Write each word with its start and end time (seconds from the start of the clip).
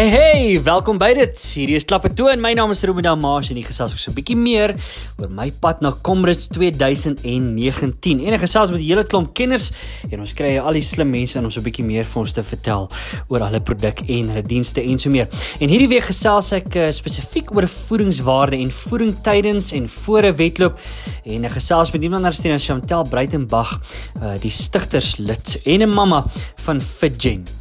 Hey 0.00 0.08
hey, 0.08 0.62
welkom 0.64 0.96
by 0.96 1.10
dit. 1.12 1.40
Hierdie 1.58 1.74
is 1.76 1.84
Klappe 1.84 2.08
toe 2.16 2.30
en 2.32 2.40
my 2.40 2.54
naam 2.56 2.70
is 2.72 2.80
Ruben 2.88 3.04
Dalmars 3.04 3.50
en 3.52 3.58
ek 3.60 3.66
gesels 3.68 3.92
ook 3.92 4.00
so 4.00 4.08
'n 4.08 4.16
bietjie 4.16 4.36
meer 4.36 4.72
oor 5.20 5.28
my 5.28 5.50
pad 5.52 5.82
na 5.84 5.92
Comrades 5.92 6.46
2019. 6.48 8.24
En 8.24 8.32
ek 8.32 8.40
gesels 8.40 8.70
met 8.70 8.80
'n 8.80 8.82
hele 8.88 9.04
klomp 9.04 9.34
kenners 9.34 9.70
en 10.10 10.20
ons 10.20 10.32
kry 10.32 10.56
al 10.56 10.72
die 10.72 10.80
slim 10.80 11.10
mense 11.10 11.36
om 11.38 11.50
so 11.50 11.60
'n 11.60 11.64
bietjie 11.68 11.84
meer 11.84 12.04
vir 12.04 12.20
ons 12.20 12.32
te 12.32 12.42
vertel 12.42 12.88
oor 13.28 13.40
hulle 13.40 13.60
produk 13.60 14.00
en 14.08 14.28
hulle 14.28 14.42
dienste 14.42 14.80
en 14.80 14.98
so 14.98 15.10
meer. 15.10 15.28
En 15.60 15.68
hierdie 15.68 15.88
week 15.88 16.08
gesels 16.08 16.50
ek 16.52 16.74
uh, 16.76 16.90
spesifiek 16.90 17.54
oor 17.54 17.68
voedingswaarde 17.68 18.56
en 18.56 18.70
voeding 18.70 19.14
tydens 19.22 19.72
en 19.72 19.86
voor 19.86 20.32
'n 20.32 20.36
wedloop 20.36 20.78
en 21.26 21.44
ek 21.44 21.52
gesels 21.52 21.92
met 21.92 22.02
iemand 22.02 22.24
anders 22.24 22.40
as 22.40 22.64
Chantel 22.64 23.04
Breitenberg, 23.04 23.80
uh, 24.22 24.40
die 24.40 24.50
stigterslid 24.50 25.60
en 25.66 25.82
'n 25.82 25.92
mamma 25.92 26.24
van 26.56 26.80
Fitgen. 26.80 27.59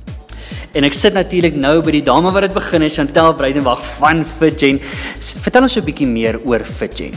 En 0.78 0.86
ek 0.86 0.94
sit 0.94 1.16
natuurlik 1.18 1.56
nou 1.58 1.80
by 1.82 1.96
die 1.96 2.04
dame 2.06 2.30
wat 2.34 2.46
dit 2.46 2.54
begin 2.54 2.84
het, 2.86 2.94
Chantel 2.94 3.34
Breidenwag 3.34 3.82
van 3.98 4.22
Fitgen. 4.22 4.78
Vertel 5.42 5.66
ons 5.66 5.74
so 5.74 5.82
'n 5.82 5.86
bietjie 5.86 6.08
meer 6.08 6.38
oor 6.46 6.62
Fitgen. 6.62 7.14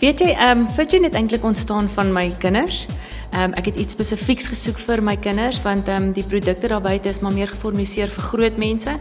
Weet 0.00 0.20
jy, 0.20 0.34
ehm 0.36 0.58
um, 0.58 0.68
Fitgen 0.68 1.04
het 1.04 1.14
eintlik 1.14 1.44
ontstaan 1.44 1.88
van 1.88 2.12
my 2.12 2.32
kinders. 2.38 2.86
Ehm 3.32 3.42
um, 3.42 3.52
ek 3.56 3.70
het 3.70 3.78
iets 3.80 3.94
spesifieks 3.96 4.46
gesoek 4.52 4.76
vir 4.76 5.00
my 5.00 5.14
kinders 5.16 5.56
want 5.64 5.86
ehm 5.88 6.02
um, 6.02 6.12
die 6.12 6.24
produkte 6.24 6.68
daar 6.68 6.82
buite 6.84 7.08
is 7.08 7.22
maar 7.24 7.32
meer 7.32 7.48
geformaliseer 7.48 8.10
vir 8.12 8.24
groot 8.28 8.56
mense. 8.60 8.92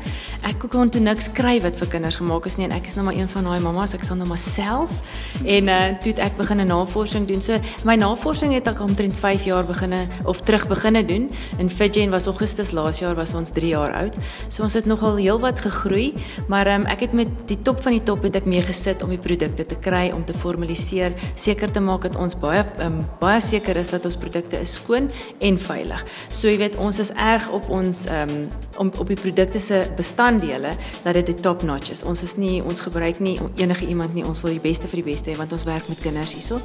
Ek 0.47 0.63
kon 0.71 0.89
toe 0.89 1.01
niks 1.03 1.27
kry 1.35 1.57
wat 1.59 1.75
vir 1.75 1.89
kinders 1.91 2.15
gemaak 2.15 2.45
is 2.47 2.55
nie 2.55 2.69
en 2.69 2.71
ek 2.71 2.87
is 2.87 2.95
nou 2.95 3.03
maar 3.05 3.17
een 3.19 3.27
van 3.27 3.43
daai 3.43 3.59
mammas, 3.59 3.91
ek 3.93 4.05
sal 4.07 4.15
nou 4.15 4.27
maar 4.29 4.39
self 4.39 5.01
en 5.43 5.67
uh 5.67 5.79
toe 5.99 6.13
ek 6.23 6.37
begin 6.37 6.61
'n 6.61 6.67
navorsing 6.67 7.27
doen. 7.27 7.41
So 7.41 7.59
my 7.83 7.95
navorsing 7.95 8.53
het 8.53 8.67
ek 8.67 8.79
omtrent 8.79 9.13
5 9.13 9.43
jaar 9.43 9.65
beginne 9.65 10.07
of 10.23 10.41
terug 10.41 10.67
beginne 10.67 11.03
doen. 11.05 11.29
In 11.57 11.69
Fidjen 11.69 12.09
was 12.09 12.27
Augustus 12.27 12.71
laas 12.71 12.99
jaar 12.99 13.15
was 13.15 13.33
ons 13.33 13.51
3 13.51 13.67
jaar 13.67 13.93
oud. 13.93 14.15
So 14.47 14.63
ons 14.63 14.73
het 14.73 14.85
nogal 14.85 15.15
heelwat 15.15 15.59
gegroei, 15.59 16.13
maar 16.47 16.67
ehm 16.67 16.81
um, 16.81 16.87
ek 16.87 16.99
het 16.99 17.13
met 17.13 17.27
die 17.47 17.61
top 17.61 17.83
van 17.83 17.91
die 17.91 18.03
top 18.03 18.23
het 18.23 18.35
ek 18.35 18.45
mee 18.45 18.61
gesit 18.61 19.03
om 19.03 19.09
die 19.09 19.19
produkte 19.19 19.65
te 19.65 19.75
kry 19.75 20.11
om 20.15 20.23
te 20.25 20.33
formaliseer, 20.33 21.11
seker 21.35 21.71
te 21.71 21.79
maak 21.79 22.01
dat 22.01 22.15
ons 22.15 22.39
baie 22.39 22.63
ehm 22.79 22.85
um, 22.85 23.05
baie 23.19 23.41
seker 23.41 23.75
is 23.75 23.89
dat 23.89 24.05
ons 24.05 24.20
produkte 24.21 24.59
is 24.61 24.75
skoon 24.79 25.09
en 25.39 25.59
veilig. 25.59 26.03
So 26.29 26.49
jy 26.51 26.59
weet 26.61 26.77
ons 26.81 27.01
is 27.03 27.13
erg 27.17 27.49
op 27.51 27.69
ons 27.69 28.05
ehm 28.09 28.29
um, 28.29 28.49
om 28.81 28.89
op 28.97 29.09
die 29.11 29.17
produkte 29.19 29.59
se 29.59 29.83
bestanddele 29.95 30.71
dat 31.03 31.13
dit 31.13 31.41
top 31.43 31.61
notch 31.67 31.91
is. 31.91 32.03
Ons 32.07 32.23
is 32.23 32.35
nie 32.39 32.61
ons 32.63 32.79
gebruik 32.81 33.19
nie 33.19 33.35
enige 33.59 33.85
iemand 33.85 34.13
nie. 34.15 34.23
Ons 34.25 34.41
wil 34.41 34.55
die 34.55 34.63
beste 34.63 34.87
vir 34.89 35.01
die 35.01 35.07
beste 35.11 35.29
hê 35.29 35.35
want 35.37 35.51
ons 35.51 35.65
werk 35.67 35.87
met 35.91 35.99
kinders 36.01 36.33
hierso. 36.37 36.61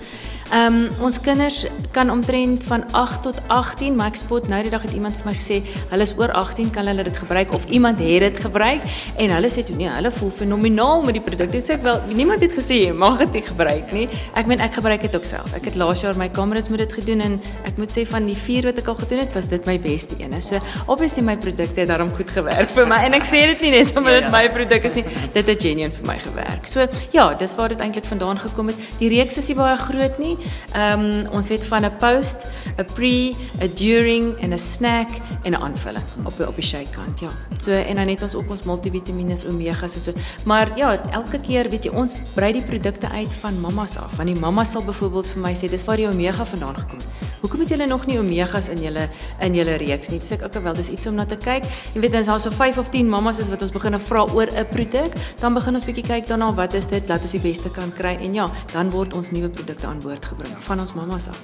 Ehm 0.53 0.79
um, 0.79 1.05
ons 1.09 1.21
kinders 1.21 1.65
kan 1.93 2.11
omtrent 2.11 2.65
van 2.65 2.87
8 2.93 3.23
tot 3.27 3.41
18, 3.53 3.97
maar 3.97 4.13
ek 4.13 4.21
spot 4.23 4.49
nou 4.49 4.63
die 4.63 4.73
dag 4.73 4.83
het 4.87 4.95
iemand 4.95 5.17
vir 5.19 5.31
my 5.31 5.35
gesê 5.37 5.61
hulle 5.91 6.07
is 6.07 6.15
oor 6.19 6.33
18 6.33 6.71
kan 6.75 6.87
hulle 6.87 7.05
dit 7.07 7.17
gebruik 7.17 7.53
of 7.53 7.67
iemand 7.71 7.99
het 7.99 8.25
dit 8.27 8.41
gebruik 8.47 8.83
en 9.17 9.35
hulle 9.37 9.51
sê 9.53 9.65
toe 9.67 9.77
nee, 9.77 9.91
hulle 9.91 10.13
voel 10.19 10.31
fenomenaal 10.31 11.03
met 11.07 11.19
die 11.19 11.25
produkte. 11.25 11.61
Sê 11.65 11.77
ek 11.77 11.85
wel, 11.87 12.01
niemand 12.15 12.45
het 12.45 12.55
gesê 12.57 12.81
jy 12.85 12.93
mag 12.97 13.19
dit 13.25 13.39
nie 13.39 13.45
gebruik 13.47 13.93
nie. 13.97 14.07
Ek 14.39 14.49
meen 14.51 14.63
ek 14.65 14.79
gebruik 14.79 15.05
dit 15.07 15.17
ook 15.17 15.27
self. 15.27 15.55
Ek 15.57 15.69
het 15.71 15.79
laas 15.81 16.05
jaar 16.05 16.19
my 16.19 16.29
kamerats 16.33 16.73
met 16.73 16.85
dit 16.85 16.97
gedoen 17.01 17.25
en 17.27 17.39
ek 17.65 17.77
moet 17.81 17.91
sê 17.91 18.07
van 18.09 18.27
die 18.27 18.37
4 18.37 18.71
wat 18.71 18.79
ek 18.83 18.89
al 18.93 18.99
gedoen 19.01 19.23
het, 19.25 19.33
was 19.35 19.49
dit 19.49 19.67
my 19.67 19.79
beste 19.81 20.17
een. 20.19 20.35
So 20.43 20.61
obviously 20.87 21.23
my 21.23 21.37
produkte 21.37 21.81
het 21.81 21.89
daarom 21.89 22.11
goed 22.17 22.31
gewerk 22.31 22.71
vir 22.71 22.87
my 22.87 23.03
en 23.09 23.17
ek 23.19 23.27
sê 23.29 23.43
dit 23.53 23.67
nie 23.67 23.73
net 23.77 23.93
omdat 23.97 24.21
dit 24.21 24.27
ja, 24.27 24.31
ja. 24.31 24.35
my 24.37 24.49
produk 24.53 24.85
is 24.85 24.97
nie, 24.99 25.05
dit 25.33 25.53
het 25.53 25.63
genuine 25.63 25.93
vir 25.99 26.07
my 26.07 26.19
gewerk. 26.23 26.67
So 26.71 26.87
ja, 27.13 27.29
dis 27.35 27.55
waar 27.59 27.75
dit 27.75 27.81
eintlik 27.81 28.05
vandaan 28.09 28.39
gekom 28.39 28.73
het. 28.73 28.87
Die 29.01 29.11
reeks 29.13 29.39
is 29.43 29.51
nie 29.53 29.59
baie 29.59 29.77
groot 29.77 30.19
nie. 30.23 30.37
Ehm 30.75 31.07
um, 31.07 31.35
ons 31.37 31.49
het 31.53 31.65
van 31.65 31.85
'n 31.85 31.97
post, 32.01 32.47
'n 32.79 32.87
pre, 32.95 33.35
'n 33.61 33.73
during 33.75 34.35
en 34.41 34.53
'n 34.53 34.59
snack 34.59 35.11
en 35.43 35.53
'n 35.53 35.63
aanvulling 35.63 36.05
op 36.25 36.41
op 36.41 36.55
die 36.55 36.65
shake 36.65 36.91
kant. 36.91 37.21
Ja. 37.21 37.29
So 37.61 37.73
en 37.73 37.95
dan 37.95 38.09
het 38.09 38.23
ons 38.23 38.35
ook 38.35 38.51
ons 38.51 38.63
multivitamiene, 38.63 39.37
omegas 39.49 39.97
en 39.97 40.05
so. 40.05 40.13
Maar 40.45 40.71
ja, 40.77 41.03
elke 41.11 41.41
keer 41.41 41.69
weet 41.71 41.85
jy 41.85 41.91
ons 41.91 42.21
brei 42.35 42.53
die 42.53 42.65
produkte 42.65 43.09
uit 43.09 43.33
van 43.41 43.61
mammas 43.61 43.97
af. 43.97 44.17
Want 44.17 44.33
die 44.33 44.41
mamma 44.41 44.65
sal 44.65 44.85
byvoorbeeld 44.85 45.27
vir 45.27 45.43
my 45.43 45.55
sê 45.55 45.71
dis 45.71 45.85
waar 45.85 45.97
die 45.97 46.09
omega 46.09 46.45
vandaan 46.45 46.79
gekom 46.79 46.99
het. 46.99 47.27
Hoekom 47.41 47.61
het 47.61 47.69
julle 47.69 47.87
nog 47.87 48.07
nie 48.07 48.19
omegas 48.19 48.69
in 48.69 48.83
julle 48.83 49.09
in 49.45 49.55
julle 49.55 49.77
reeks 49.83 50.09
nie? 50.09 50.21
Sê 50.25 50.37
ek 50.39 50.47
ook 50.49 50.63
wel, 50.65 50.75
dis 50.75 50.89
iets 50.89 51.07
om 51.07 51.15
na 51.15 51.27
te 51.27 51.37
kyk. 51.37 51.65
Jy 51.95 52.01
weet 52.01 52.15
as 52.15 52.31
daar 52.31 52.41
so 52.41 52.51
5 52.51 52.79
of 52.79 52.91
10 52.91 53.09
mammas 53.09 53.39
is 53.39 53.51
wat 53.53 53.63
ons 53.63 53.75
begin 53.75 53.99
vra 54.01 54.25
oor 54.35 54.49
'n 54.51 54.67
produk, 54.71 55.13
dan 55.41 55.55
begin 55.55 55.75
ons 55.75 55.85
bietjie 55.85 56.07
kyk 56.07 56.27
daarna 56.27 56.55
wat 56.55 56.75
is 56.75 56.87
dit, 56.87 57.09
laat 57.09 57.23
ons 57.23 57.33
die 57.33 57.41
beste 57.41 57.71
kan 57.71 57.93
kry 57.93 58.17
en 58.21 58.35
ja, 58.35 58.47
dan 58.73 58.91
word 58.91 59.15
ons 59.15 59.31
nuwe 59.31 59.49
produkte 59.49 59.87
aan 59.87 60.01
boord 60.01 60.25
gebring 60.25 60.57
van 60.61 60.81
ons 60.81 60.95
mammas 60.95 61.29
af. 61.29 61.41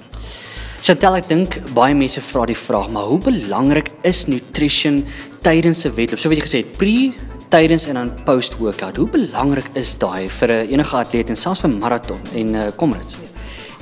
Chantel, 0.81 1.15
ek 1.15 1.27
dink 1.29 1.73
baie 1.73 1.95
mense 1.95 2.21
vra 2.21 2.45
die 2.45 2.57
vraag, 2.57 2.89
maar 2.91 3.07
hoe 3.07 3.19
belangrik 3.23 3.91
is 4.03 4.25
nutrition 4.27 5.05
tydens 5.41 5.85
'n 5.85 5.95
wedloop? 5.95 6.19
So 6.19 6.29
wat 6.29 6.37
jy 6.37 6.43
gesê 6.43 6.57
het, 6.65 6.77
pre 6.77 7.13
tydens 7.53 7.85
en 7.85 7.93
dan 7.93 8.09
post 8.25 8.57
workout. 8.57 8.97
Hoe 8.97 9.09
belangrik 9.09 9.69
is 9.73 9.95
daai 9.97 10.27
vir 10.27 10.49
'n 10.51 10.67
enige 10.73 10.95
atleet 10.97 11.29
en 11.29 11.35
selfs 11.35 11.61
vir 11.61 11.69
maraton 11.69 12.19
en 12.33 12.55
uh, 12.55 12.67
komrits? 12.75 13.22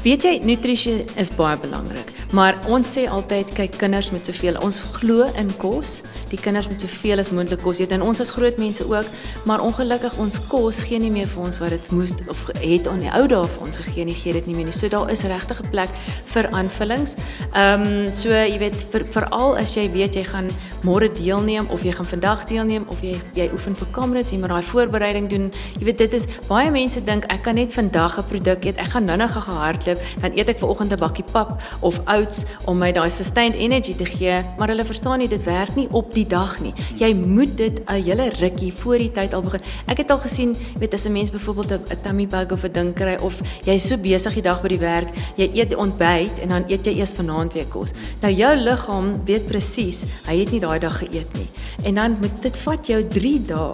Weet 0.01 0.23
jy, 0.25 0.31
nutrisie 0.41 1.03
is 1.21 1.29
baie 1.37 1.53
belangrik, 1.61 2.07
maar 2.33 2.55
ons 2.73 2.89
sê 2.95 3.03
altyd 3.05 3.51
kyk 3.53 3.75
kinders 3.83 4.07
met 4.09 4.25
soveel. 4.25 4.55
Ons 4.65 4.79
glo 4.95 5.27
in 5.37 5.51
kos. 5.61 5.99
Die 6.31 6.39
kinders 6.41 6.71
moet 6.71 6.81
soveel 6.81 7.21
as 7.21 7.29
moontlik 7.29 7.61
kos 7.61 7.77
eet 7.83 7.93
en 7.93 8.01
ons 8.01 8.17
as 8.23 8.31
groot 8.33 8.57
mense 8.57 8.81
ook, 8.89 9.11
maar 9.45 9.61
ongelukkig 9.61 10.15
ons 10.23 10.39
kos 10.49 10.79
gee 10.87 10.97
nie 11.03 11.11
meer 11.13 11.29
vir 11.29 11.43
ons 11.45 11.59
wat 11.61 11.75
dit 11.75 11.91
moes 11.93 12.15
of 12.33 12.41
het 12.63 12.89
aan 12.89 13.03
die 13.03 13.11
ou 13.13 13.27
dae 13.29 13.43
vir 13.53 13.67
ons 13.67 13.77
gegee 13.83 14.07
nie, 14.09 14.17
gee 14.17 14.33
dit 14.39 14.49
nie 14.49 14.57
meer 14.57 14.71
nie. 14.71 14.73
So 14.73 14.89
daar 14.89 15.11
is 15.13 15.21
regtig 15.21 15.61
'n 15.61 15.69
plek 15.69 15.93
vir 16.33 16.49
aanvullings. 16.49 17.13
Ehm 17.53 17.85
um, 17.85 18.13
so 18.15 18.33
jy 18.33 18.57
weet 18.57 18.81
vir 18.89 19.05
veral 19.05 19.53
as 19.57 19.77
jy 19.77 19.85
weet 19.93 20.15
jy 20.15 20.23
gaan 20.23 20.49
môre 20.83 21.11
deelneem 21.11 21.67
of 21.69 21.83
jy 21.83 21.91
gaan 21.91 22.05
vandag 22.05 22.45
deelneem 22.47 22.85
of 22.87 23.01
jy 23.01 23.19
jy 23.33 23.49
oefen 23.53 23.75
vir 23.75 23.87
kamerats, 23.91 24.31
jy 24.31 24.39
moet 24.39 24.49
daai 24.49 24.63
voorbereiding 24.63 25.29
doen. 25.29 25.51
Jy 25.79 25.85
weet 25.85 25.97
dit 25.97 26.13
is 26.13 26.27
baie 26.47 26.71
mense 26.71 27.03
dink 27.03 27.25
ek 27.29 27.43
kan 27.43 27.55
net 27.55 27.73
vandag 27.73 28.17
'n 28.17 28.23
produk 28.23 28.65
eet. 28.65 28.77
Ek 28.77 28.87
gaan 28.87 29.05
nou-nou 29.05 29.29
gehardloop 29.29 29.59
hardloop, 29.71 30.21
dan 30.21 30.37
eet 30.37 30.51
ek 30.51 30.59
ver 30.61 30.69
oggend 30.69 30.93
'n 30.93 30.99
bakkie 30.99 31.25
pap 31.31 31.61
of 31.81 31.99
oats 32.05 32.45
om 32.65 32.77
my 32.77 32.91
daai 32.91 33.09
sustained 33.09 33.55
energy 33.55 33.93
te 33.95 34.05
gee, 34.05 34.43
maar 34.57 34.67
hulle 34.67 34.85
verstaan 34.85 35.19
nie 35.19 35.27
dit 35.27 35.43
werk 35.43 35.75
nie 35.75 35.87
op 35.91 36.13
die 36.13 36.25
dag 36.27 36.59
nie. 36.61 36.73
Jy 36.95 37.13
moet 37.13 37.57
dit 37.57 37.81
'n 37.87 38.03
hele 38.03 38.29
rukkie 38.39 38.73
voor 38.73 38.97
die 38.97 39.11
tyd 39.11 39.33
al 39.33 39.41
begin. 39.41 39.61
Ek 39.87 39.97
het 39.97 40.11
al 40.11 40.17
gesien, 40.19 40.55
weet 40.79 40.93
as 40.93 41.05
'n 41.05 41.11
mens 41.11 41.31
byvoorbeeld 41.31 41.71
'n 41.71 42.01
tummy 42.01 42.27
bug 42.27 42.51
of 42.51 42.63
'n 42.63 42.71
ding 42.71 42.93
kry 42.93 43.17
of 43.21 43.39
jy's 43.63 43.87
so 43.87 43.97
besig 43.97 44.33
die 44.33 44.41
dag 44.41 44.61
by 44.61 44.67
die 44.67 44.79
werk, 44.79 45.07
jy 45.35 45.49
eet 45.53 45.75
ontbyt 45.75 46.39
en 46.41 46.49
dan 46.49 46.63
eet 46.67 46.85
jy 46.85 46.97
eers 46.97 47.13
vanaand 47.13 47.53
weer 47.53 47.65
kos. 47.65 47.91
Nou 48.21 48.33
jou 48.33 48.55
liggaam 48.55 49.25
weet 49.25 49.47
presies, 49.47 50.05
hy 50.27 50.39
het 50.39 50.51
nie 50.51 50.59
dag 50.79 50.97
geëet 50.97 51.33
nie. 51.33 51.47
En 51.83 51.95
dan 51.95 52.17
moet 52.21 52.41
dit 52.41 52.57
vat 52.57 52.87
jou 52.87 53.07
3 53.07 53.41
dae 53.45 53.73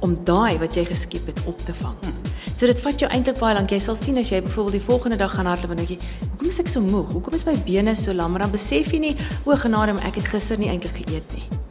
om 0.00 0.16
daai 0.24 0.58
wat 0.58 0.74
jy 0.74 0.84
geskiep 0.84 1.26
het 1.26 1.40
op 1.46 1.58
te 1.58 1.74
vang. 1.74 1.96
So 2.54 2.66
dit 2.66 2.80
vat 2.80 3.00
jou 3.00 3.10
eintlik 3.10 3.38
baie 3.38 3.54
lank. 3.54 3.70
Jy 3.70 3.80
sal 3.80 3.96
sien 3.96 4.18
as 4.18 4.30
jy 4.30 4.42
byvoorbeeld 4.42 4.78
die 4.78 4.86
volgende 4.86 5.16
dag 5.16 5.34
gaan 5.34 5.46
hardloop 5.46 5.70
en 5.70 5.82
dink 5.82 5.94
jy, 5.96 5.98
hoekom 6.30 6.48
is 6.48 6.60
ek 6.62 6.68
so 6.68 6.80
moeg? 6.80 7.12
Hoekom 7.12 7.34
is 7.34 7.46
my 7.48 7.56
bene 7.66 7.94
so 7.94 8.12
lam? 8.14 8.32
Maar 8.32 8.46
dan 8.46 8.54
besef 8.54 8.92
jy 8.92 8.98
nie, 8.98 9.16
o 9.44 9.56
genade, 9.56 9.98
ek 10.06 10.22
het 10.22 10.32
gister 10.36 10.58
nie 10.58 10.70
eintlik 10.72 11.04
geëet 11.04 11.36
nie 11.36 11.62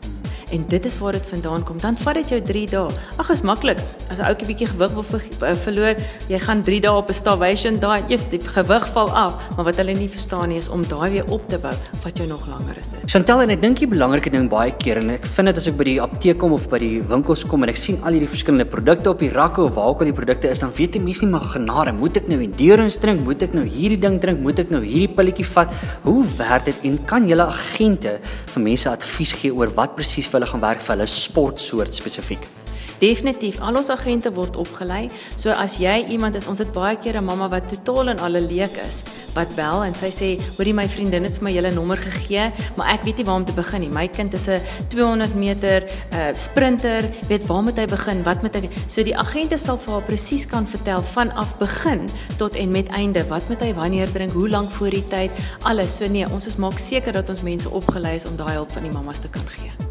en 0.52 0.66
dit 0.68 0.86
is 0.86 0.98
waar 0.98 1.12
dit 1.12 1.26
vandaan 1.26 1.64
kom. 1.64 1.80
Dan 1.80 1.98
vat 1.98 2.14
dit 2.14 2.30
jou 2.30 2.42
3 2.42 2.66
dae. 2.70 2.92
Ag, 3.18 3.30
is 3.30 3.42
maklik. 3.42 3.80
As 4.12 4.20
'n 4.20 4.28
ouetjie 4.28 4.48
bietjie 4.50 4.68
gewig 4.68 4.92
wil 4.92 5.04
ver, 5.08 5.22
uh, 5.24 5.56
verloor, 5.56 5.96
jy 6.28 6.40
gaan 6.44 6.62
3 6.62 6.80
dae 6.84 6.92
op 6.92 7.10
'n 7.10 7.16
starvation 7.16 7.80
daai, 7.80 8.04
eers 8.10 8.26
die 8.28 8.40
gewig 8.44 8.88
val 8.92 9.10
af, 9.16 9.34
maar 9.56 9.66
wat 9.66 9.78
hulle 9.80 9.94
nie 9.96 10.10
verstaan 10.10 10.50
nie 10.50 10.58
is 10.58 10.68
om 10.68 10.84
daai 10.84 11.12
weer 11.12 11.32
op 11.32 11.48
te 11.48 11.58
bou, 11.58 11.72
vat 12.04 12.18
jou 12.18 12.28
nog 12.28 12.44
langer 12.48 12.76
is 12.78 12.90
dit. 12.90 13.00
Chantel 13.06 13.42
en 13.42 13.50
ek 13.50 13.62
dink 13.62 13.80
die 13.80 13.88
belangrike 13.88 14.30
ding 14.30 14.50
baie 14.50 14.72
keer 14.76 14.98
en 14.98 15.10
ek 15.12 15.26
vind 15.26 15.48
dit 15.48 15.58
as 15.58 15.68
ek 15.68 15.78
by 15.78 15.84
die 15.84 16.02
apteek 16.02 16.38
kom 16.38 16.52
of 16.52 16.68
by 16.70 16.80
die 16.80 17.02
winkels 17.08 17.46
kom 17.48 17.64
en 17.64 17.70
ek 17.70 17.78
sien 17.78 18.04
al 18.04 18.12
hierdie 18.12 18.28
verskillende 18.28 18.66
produkte 18.66 19.10
op 19.10 19.20
die 19.20 19.32
rakke 19.32 19.62
of 19.64 19.76
waar 19.76 19.88
ook 19.88 20.02
al 20.02 20.12
die 20.12 20.20
produkte 20.20 20.50
is, 20.50 20.60
dan 20.60 20.72
weet 20.76 20.96
jy 20.96 21.02
mens 21.02 21.22
nie 21.22 21.32
maar 21.32 21.48
genade, 21.48 21.94
moet 21.94 22.18
ek 22.18 22.28
nou 22.28 22.42
endurance 22.44 23.00
drink, 23.00 23.24
moet 23.24 23.42
ek 23.42 23.54
nou 23.54 23.64
hierdie 23.64 24.00
ding 24.00 24.20
drink, 24.20 24.40
moet 24.40 24.60
ek 24.60 24.70
nou 24.72 24.84
hierdie 24.84 25.16
pilletjie 25.16 25.46
vat? 25.46 25.72
Hoe 26.04 26.26
werk 26.38 26.66
dit 26.66 26.76
en 26.84 27.06
kan 27.06 27.24
julle 27.26 27.48
agente 27.48 28.20
vir 28.48 28.62
mense 28.62 28.90
advies 28.90 29.32
gee 29.32 29.56
oor 29.56 29.70
wat 29.70 29.96
presies 29.96 30.28
vir 30.28 30.42
hulle 30.42 30.52
gaan 30.52 30.62
werk 30.62 30.82
vir 30.82 30.98
hulle 30.98 31.08
sportsoort 31.08 31.96
spesifiek. 31.96 32.61
Definitief, 33.02 33.58
al 33.66 33.80
ons 33.80 33.90
agente 33.90 34.30
word 34.34 34.60
opgelei. 34.62 35.08
So 35.36 35.50
as 35.50 35.80
jy 35.82 36.06
iemand 36.14 36.38
is, 36.38 36.46
ons 36.48 36.62
het 36.62 36.72
baie 36.74 36.98
keer 37.02 37.18
'n 37.18 37.26
mamma 37.26 37.50
wat 37.50 37.68
totaal 37.68 38.10
en 38.10 38.20
alle 38.20 38.42
leek 38.42 38.78
is, 38.88 39.04
wat 39.34 39.50
bel 39.56 39.84
en 39.84 39.96
sy 39.96 40.12
sê, 40.12 40.40
"Hoorie 40.58 40.74
my 40.74 40.88
vriendin 40.88 41.24
het 41.24 41.34
vir 41.34 41.44
my 41.44 41.52
julle 41.52 41.72
nommer 41.72 41.98
gegee, 41.98 42.52
maar 42.76 42.94
ek 42.94 43.04
weet 43.04 43.18
nie 43.18 43.26
waar 43.26 43.36
om 43.36 43.46
te 43.46 43.54
begin 43.54 43.82
nie. 43.82 43.90
My 43.90 44.08
kind 44.08 44.34
is 44.34 44.48
'n 44.48 44.62
200 44.90 45.36
meter 45.36 45.84
uh 46.14 46.34
sprinter, 46.34 47.04
weet 47.28 47.48
waar 47.48 47.64
moet 47.64 47.78
hy 47.78 47.86
begin? 47.86 48.24
Wat 48.24 48.42
moet 48.42 48.56
hy 48.56 48.70
So 48.88 49.04
die 49.04 49.18
agente 49.18 49.58
sal 49.58 49.78
vir 49.78 49.94
haar 49.94 50.04
presies 50.04 50.46
kan 50.46 50.68
vertel 50.68 51.02
vanaf 51.02 51.58
begin 51.58 52.10
tot 52.38 52.56
en 52.56 52.72
met 52.72 52.88
einde. 52.88 53.24
Wat 53.28 53.50
moet 53.50 53.60
hy 53.60 53.74
wanneer 53.74 54.12
drink? 54.12 54.32
Hoe 54.32 54.50
lank 54.50 54.72
voor 54.72 54.90
die 54.90 55.08
tyd? 55.08 55.32
Alles. 55.64 55.96
So 55.96 56.08
nee, 56.08 56.26
ons 56.32 56.48
is 56.48 56.56
maak 56.56 56.80
seker 56.80 57.14
dat 57.14 57.30
ons 57.30 57.42
mense 57.42 57.70
opgelei 57.70 58.16
is 58.16 58.26
om 58.26 58.36
daai 58.36 58.54
hulp 58.54 58.72
van 58.72 58.84
die 58.84 58.92
mammas 58.92 59.20
te 59.20 59.30
kan 59.30 59.48
gee. 59.48 59.91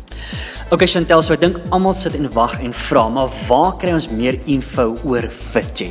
Okay 0.71 0.87
Chantel, 0.87 1.19
so 1.19 1.35
ek 1.35 1.43
dink 1.43 1.57
almal 1.75 1.99
sit 1.99 2.15
en 2.15 2.31
wag 2.31 2.53
en 2.63 2.71
vra, 2.71 3.11
maar 3.11 3.27
waar 3.49 3.73
kry 3.83 3.91
ons 3.91 4.07
meer 4.15 4.39
info 4.47 4.95
oor 5.03 5.27
FitGen? 5.27 5.91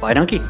Baie 0.00 0.16
dankie. 0.16 0.40